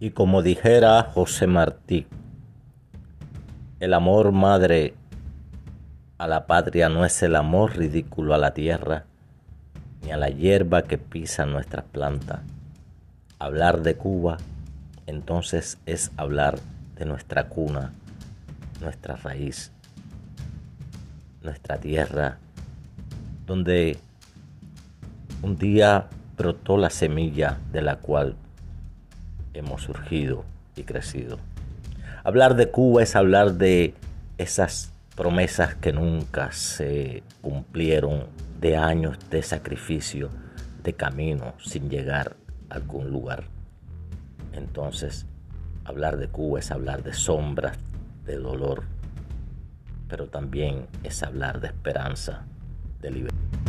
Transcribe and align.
Y 0.00 0.10
como 0.10 0.42
dijera 0.42 1.02
José 1.02 1.46
Martí, 1.46 2.06
el 3.80 3.94
amor 3.94 4.32
madre 4.32 4.94
a 6.18 6.26
la 6.26 6.46
patria 6.46 6.88
no 6.88 7.04
es 7.04 7.22
el 7.22 7.36
amor 7.36 7.76
ridículo 7.76 8.34
a 8.34 8.38
la 8.38 8.54
tierra, 8.54 9.04
ni 10.02 10.12
a 10.12 10.16
la 10.16 10.28
hierba 10.28 10.82
que 10.82 10.98
pisa 10.98 11.46
nuestras 11.46 11.84
plantas. 11.84 12.40
Hablar 13.38 13.82
de 13.82 13.96
Cuba 13.96 14.38
entonces 15.06 15.78
es 15.86 16.12
hablar 16.16 16.58
de 16.96 17.04
nuestra 17.04 17.48
cuna, 17.48 17.92
nuestra 18.80 19.16
raíz, 19.16 19.70
nuestra 21.42 21.78
tierra, 21.78 22.38
donde 23.46 23.98
un 25.42 25.56
día 25.56 26.08
brotó 26.36 26.78
la 26.78 26.90
semilla 26.90 27.58
de 27.70 27.82
la 27.82 27.96
cual 27.96 28.34
hemos 29.54 29.82
surgido 29.82 30.44
y 30.76 30.82
crecido. 30.82 31.38
Hablar 32.22 32.56
de 32.56 32.70
Cuba 32.70 33.02
es 33.02 33.16
hablar 33.16 33.54
de 33.54 33.94
esas 34.38 34.92
promesas 35.16 35.74
que 35.74 35.92
nunca 35.92 36.52
se 36.52 37.22
cumplieron, 37.40 38.26
de 38.60 38.76
años 38.76 39.18
de 39.30 39.42
sacrificio, 39.42 40.30
de 40.82 40.94
camino 40.94 41.54
sin 41.62 41.90
llegar 41.90 42.36
a 42.70 42.76
algún 42.76 43.10
lugar. 43.10 43.44
Entonces, 44.52 45.26
hablar 45.84 46.16
de 46.16 46.28
Cuba 46.28 46.60
es 46.60 46.70
hablar 46.70 47.02
de 47.02 47.12
sombras, 47.12 47.76
de 48.24 48.38
dolor, 48.38 48.84
pero 50.08 50.28
también 50.28 50.86
es 51.02 51.22
hablar 51.22 51.60
de 51.60 51.68
esperanza, 51.68 52.46
de 53.00 53.10
libertad. 53.10 53.63